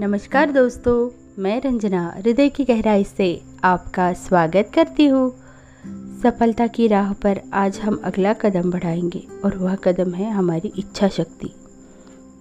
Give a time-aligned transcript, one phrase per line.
[0.00, 1.10] नमस्कार दोस्तों,
[1.42, 5.36] मैं रंजना, हृदय की गहराई से आपका स्वागत करती हूँ।
[6.22, 11.08] सफलता की राह पर आज हम अगला कदम बढ़ाएँगे और वह कदम है हमारी इच्छा
[11.08, 11.50] शक्ति।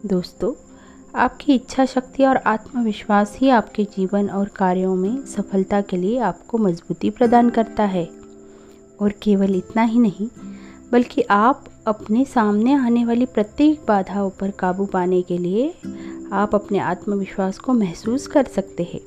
[0.06, 0.54] दोस्तों,
[1.16, 6.58] आपकी इच्छा शक्ति और आत्मविश्वास ही आपके जीवन और कार्यों में सफलता के लिए आपको
[6.58, 8.10] मजबूती प्रदान करता है।
[9.02, 10.28] और केवल इतना ही नहीं,
[10.92, 15.74] बल्कि आप अपने सामने आने वाली प्रत्येक बाधाओं पर काबू पाने के लिए
[16.34, 19.00] आप अपने आत्मविश्वास को महसूस कर सकते हैं।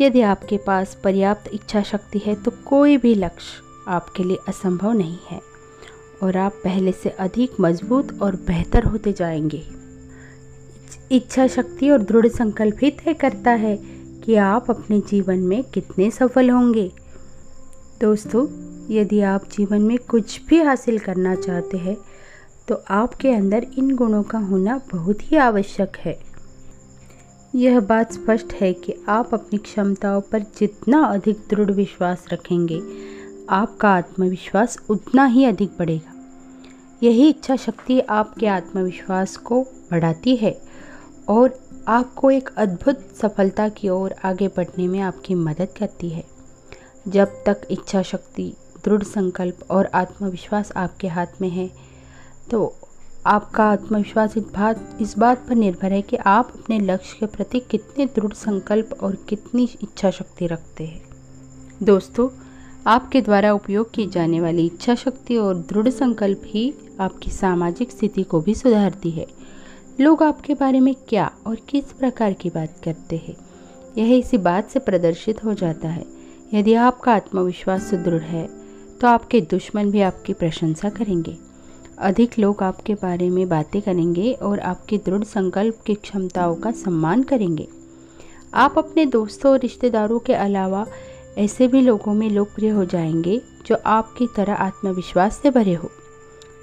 [0.00, 5.18] यदि आपके पास पर्याप्त इच्छा शक्ति है तो कोई भी लक्ष्य आपके लिए असंभव नहीं
[5.30, 5.40] है
[6.22, 9.62] और आप पहले से अधिक मज़बूत और बेहतर होते जाएँगे।
[11.12, 13.76] इच्छा शक्ति और दृढ़ संकल्प ही तय करता है
[14.24, 16.90] कि आप अपने जीवन में कितने सफल होंगे।
[18.00, 18.46] दोस्तों,
[18.90, 21.96] यदि आप जीवन में कुछ भी हासिल करना चाहते हैं
[22.68, 26.18] तो आपके अंदर इन गुणों का होना बहुत ही आवश्यक है।
[27.54, 32.80] यह बात स्पष्ट है कि आप अपनी क्षमताओं पर जितना अधिक दृढ़ विश्वास रखेंगे,
[33.50, 36.12] आपका आत्मविश्वास उतना ही अधिक बढ़ेगा।
[37.02, 40.60] यही इच्छा शक्ति आपके आत्मविश्वास को बढ़ाती है
[41.28, 46.24] और आपको एक अद्भुत सफलता की ओर आगे बढ़ने में आपकी मदद करती है।
[47.08, 48.52] जब तक इच्छा शक्ति
[48.84, 51.70] दृढ़ संकल्प और आत्मविश्वास आपके हाथ में है
[52.50, 52.74] तो
[53.28, 57.60] आपका आत्मविश्वास इस बात इस बात पर निर्भर है कि आप अपने लक्ष्य के प्रति
[57.60, 61.02] कितने दृढ़ संकल्प और कितनी इच्छा शक्ति रखते हैं।
[61.82, 62.28] दोस्तों,
[62.86, 68.22] आपके द्वारा उपयोग की जाने वाली इच्छा शक्ति और दृढ़ संकल्प ही आपकी सामाजिक स्थिति
[68.22, 69.26] को भी सुधारती है।
[70.00, 73.36] लोग आपके बारे में क्या और किस प्रकार की बात करते हैं,
[73.98, 76.04] यह इसी बात से प्रदर्शित हो जाता है।
[76.54, 78.46] यदि आपका आत्मविश्वास सुदृढ़ है
[79.00, 81.36] तो आपके दुश्मन भी आपकी प्रशंसा करेंगे।
[82.00, 87.22] अधिक लोग आपके बारे में बातें करेंगे और आपके दृढ़ संकल्प की क्षमताओं का सम्मान
[87.22, 87.68] करेंगे।
[88.54, 90.86] आप अपने दोस्तों और रिश्तेदारों के अलावा
[91.38, 95.90] ऐसे भी लोगों में लोकप्रिय हो जाएँगे जो आपकी तरह आत्मविश्वास से भरे हो।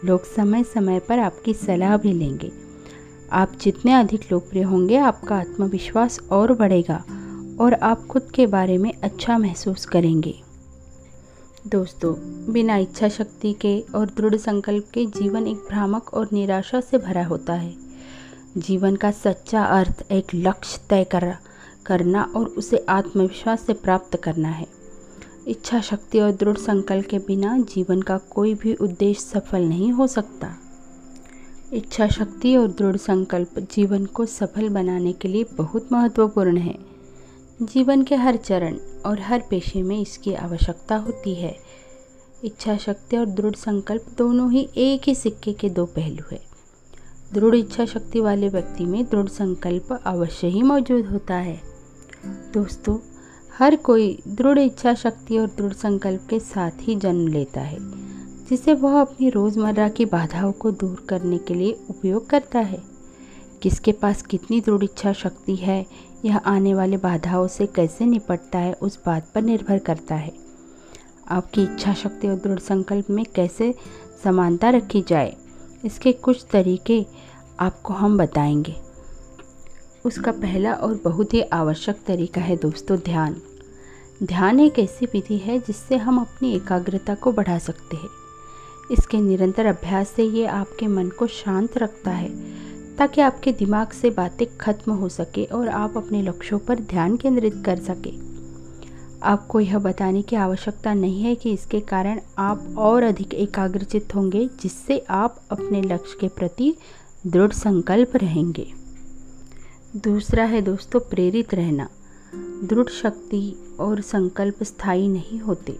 [0.05, 2.51] लोग समय समय पर आपकी सलाह भी लेंगे।
[3.31, 7.03] आप जितने अधिक लोकप्रिय होंगे, आपका आत्मविश्वास और बढ़ेगा
[7.59, 10.44] और आप खुद के बारे में अच्छा महसूस करेंगे।
[11.67, 12.13] दोस्तों,
[12.53, 17.25] बिना इच्छा शक्ति के और दृढ़ संकल्प के जीवन एक भ्रामक और निराशा से भरा
[17.25, 17.75] होता है।
[18.57, 21.35] जीवन का सच्चा अर्थ एक लक्ष्य तय कर,
[21.85, 24.67] करना और उसे आत्मविश्वास से प्राप्त करना है।
[25.47, 30.07] इच्छा शक्ति और दृढ़ संकल्प के बिना जीवन का कोई भी उद्देश्य सफल नहीं हो
[30.07, 30.55] सकता।
[31.73, 36.94] इच्छा शक्ति और दृढ़ संकल्प जीवन को सफल बनाने के लिए बहुत महत्वपूर्ण है।
[37.61, 41.55] जीवन के हर चरण और हर पेशे में इसकी आवश्यकता होती है।
[42.43, 46.39] इच्छा शक्ति और दृढ़ संकल्प दोनों ही एक ही सिक्के के दो पहलू है।
[47.33, 51.61] दृढ़ इच्छा शक्ति वाले व्यक्ति में दृढ़ संकल्प अवश्य ही मौजूद होता है।
[52.53, 52.97] दोस्तों,
[53.59, 57.77] हर कोई दृढ़ इच्छा शक्ति और दृढ़ संकल्प के साथ ही जन्म लेता है,
[58.49, 62.83] जिसे वह अपनी रोज़मर्रा की बाधाओं को दूर करने के लिए उपयोग करता है।
[63.61, 65.85] किसके पास कितनी दृढ़ इच्छा शक्ति है
[66.25, 70.33] यह आने वाले बाधाओं से कैसे निपटता है, उस बात पर निर्भर करता है।
[71.27, 73.73] आपकी इच्छा शक्ति और दृढ़ संकल्प में कैसे
[74.23, 75.35] समानता रखी जाए,
[75.85, 77.05] इसके कुछ तरीके
[77.59, 78.75] आपको हम बताएँगे।
[80.05, 83.41] उसका पहला और बहुत ही आवश्यक तरीका है दोस्तों, ध्यान।
[84.23, 88.09] ध्यान एक ऐसी विधि है जिससे हम अपनी एकाग्रता को बढ़ा सकते हैं।
[88.91, 92.29] इसके निरंतर अभ्यास से ये आपके मन को शांत रखता है
[92.97, 97.63] ताकि आपके दिमाग से बातें खत्म हो सके और आप अपने लक्ष्यों पर ध्यान केंद्रित
[97.65, 98.13] कर सके।
[99.23, 104.49] आपको यह बताने की आवश्यकता नहीं है कि इसके कारण आप और अधिक एकाग्रचित होंगे,
[104.61, 106.75] जिससे आप अपने लक्ष्य के प्रति
[107.27, 108.67] दृढ़ संकल्प रहेंगे।
[109.95, 111.89] दूसरा है दोस्तों, प्रेरित रहना।
[112.63, 115.79] दृढ़ शक्ति और संकल्प स्थायी नहीं होते।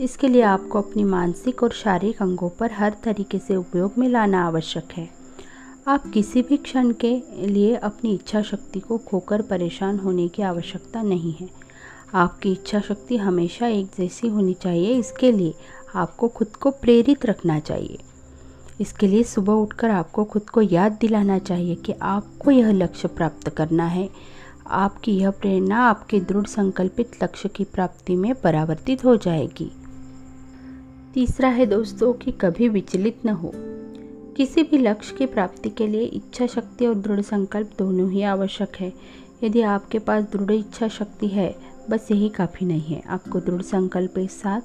[0.00, 4.46] इसके लिए आपको अपनी मानसिक और शारीरिक अंगों पर हर तरीके से उपयोग में लाना
[4.46, 5.19] आवश्यक है।
[5.88, 11.02] आप किसी भी क्षण के लिए अपनी इच्छा शक्ति को खोकर परेशान होने की आवश्यकता
[11.02, 11.48] नहीं है।
[12.14, 15.54] आपकी इच्छा शक्ति हमेशा एक जैसी होनी चाहिए, इसके लिए
[15.94, 17.98] आपको खुद को प्रेरित रखना चाहिए।
[18.80, 23.48] इसके लिए सुबह उठकर आपको खुद को याद दिलाना चाहिए कि आपको यह लक्ष्य प्राप्त
[23.48, 24.10] करना है।
[24.66, 29.72] आपकी यह प्रेरणा आपके दृढ़ संकल्पित लक्ष्य की प्राप्ति में परावर्तित हो जाएगी।
[31.14, 33.52] तीसरा है, दोस्तों, कि कभी विचलित न हो।
[34.40, 38.76] किसी भी लक्ष्य की प्राप्ति के लिए इच्छा शक्ति और दृढ़ संकल्प दोनों ही आवश्यक
[38.80, 38.92] है।
[39.44, 41.56] यदि आपके पास दृढ़ इच्छा शक्ति है,
[41.90, 44.60] बस यही काफ़ी नहीं है। आपको दृढ़ संकल्प के साथ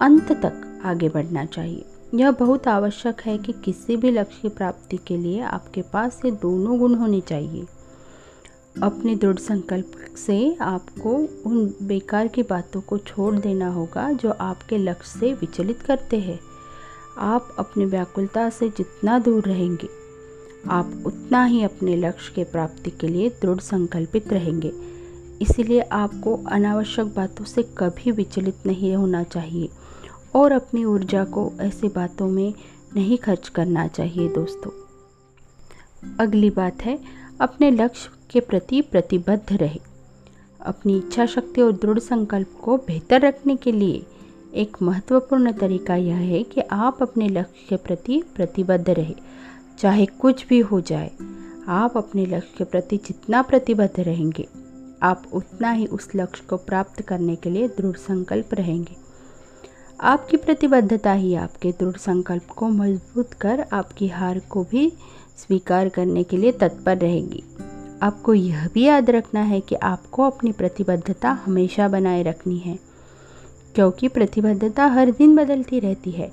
[0.00, 4.96] अंत तक आगे बढ़ना चाहिए। यह बहुत आवश्यक है कि किसी भी लक्ष्य की प्राप्ति
[4.96, 7.66] के लिए आपके पास ये दोनों गुण होने चाहिए।
[8.82, 9.92] अपने दृढ़ संकल्प
[10.26, 11.10] से आपको
[11.50, 16.40] उन बेकार की बातों को छोड़ देना होगा जो आपके लक्ष्य से विचलित करते हैं।
[17.18, 19.88] आप अपनी व्याकुलता से जितना दूर रहेंगे,
[20.70, 24.72] आप उतना ही अपने लक्ष्य के प्राप्ति के लिए दृढ़ संकल्पित रहेंगे।
[25.42, 29.68] इसलिए आपको अनावश्यक बातों से कभी विचलित नहीं होना चाहिए
[30.34, 32.52] और अपनी ऊर्जा को ऐसी बातों में
[32.94, 34.70] नहीं खर्च करना चाहिए दोस्तों।
[36.20, 36.98] अगली बात है,
[37.40, 39.80] अपने लक्ष्य के प्रति प्रतिबद्ध रहे।
[40.60, 44.04] अपनी इच्छा शक्ति और दृढ़ संकल्प को बेहतर रखने के लिए
[44.52, 49.14] एक महत्वपूर्ण तरीका यह है कि आप अपने लक्ष्य के प्रति प्रतिबद्ध रहे,
[49.78, 51.10] चाहे कुछ भी हो जाए।
[51.68, 54.46] आप अपने लक्ष्य के प्रति जितना प्रतिबद्ध रहेंगे,
[55.02, 58.96] आप उतना ही उस लक्ष्य को प्राप्त करने के लिए दृढ़ संकल्प रहेंगे।
[60.00, 64.92] आपकी प्रतिबद्धता ही आपके दृढ़ संकल्प को मज़बूत कर आपकी हार को भी
[65.36, 67.42] स्वीकार करने के लिए तत्पर रहेगी।
[68.02, 72.78] आपको यह भी याद रखना है कि आपको अपनी प्रतिबद्धता हमेशा बनाए रखनी है।
[73.74, 76.30] क्योंकि प्रतिबद्धता हर दिन बदलती रहती है,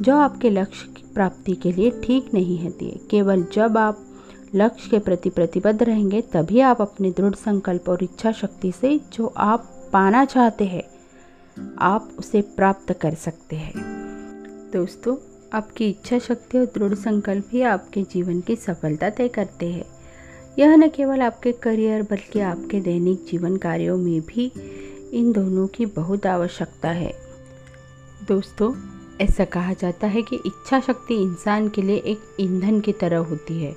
[0.00, 4.04] जो आपके लक्ष्य की प्राप्ति के लिए ठीक नहीं होती है। केवल जब आप
[4.54, 9.26] लक्ष्य के प्रति प्रतिबद्ध रहेंगे, तभी आप अपने दृढ़ संकल्प और इच्छा शक्ति से जो
[9.36, 10.82] आप पाना चाहते हैं,
[11.78, 13.72] आप उसे प्राप्त कर सकते हैं।
[14.72, 15.16] दोस्तों,
[15.52, 19.84] आपकी इच्छा शक्ति और दृढ़ संकल्प ही आपके जीवन की सफलता तय करते हैं।
[20.58, 24.52] यह न केवल आपके करियर, बल्कि आपके दैनिक जीवन कार्यों में भी
[25.12, 27.14] इन दोनों की बहुत आवश्यकता है।
[28.28, 28.74] दोस्तों,
[29.20, 33.62] ऐसा कहा जाता है कि इच्छा शक्ति इंसान के लिए एक ईंधन की तरह होती
[33.62, 33.76] है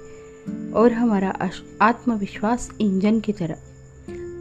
[0.73, 1.49] और हमारा
[1.81, 3.55] आत्मविश्वास इंजन की तरह।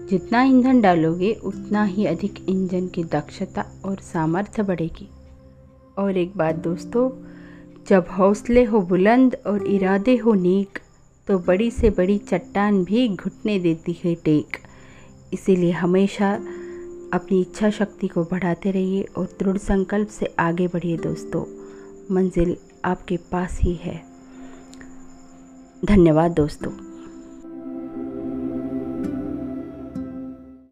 [0.06, 5.08] जितना ईंधन डालोगे, उतना ही अधिक इंजन की दक्षता और सामर्थ्य बढ़ेगी।
[5.98, 7.10] और एक बात दोस्तों,
[7.88, 10.78] जब हौसले हो बुलंद और इरादे हो नेक
[11.26, 14.56] तो बड़ी से बड़ी चट्टान भी घुटने देती है टेक।
[15.32, 16.38] इसीलिए हमेशा
[17.14, 21.44] अपनी इच्छा शक्ति को बढ़ाते रहिए और दृढ़ संकल्प से आगे बढ़िए दोस्तों।
[22.14, 24.02] मंजिल आपके पास ही है।
[25.84, 26.89] धन्यवाद दोस्तों।